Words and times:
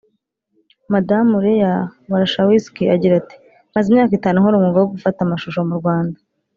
Madamu 0.93 1.33
Leah 1.45 1.81
Warshawski 2.11 2.83
agira 2.95 3.13
ati 3.21 3.35
”Maze 3.73 3.85
imyaka 3.89 4.13
itanu 4.15 4.37
nkora 4.37 4.57
umwuga 4.57 4.77
wo 4.81 4.91
gufata 4.93 5.19
amashusho 5.21 5.59
mu 5.69 5.75
Rwanda 5.79 6.17